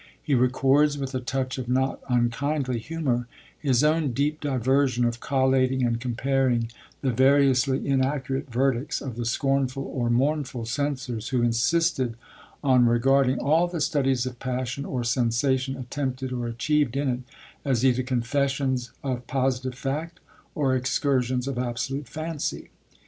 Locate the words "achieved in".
16.47-17.07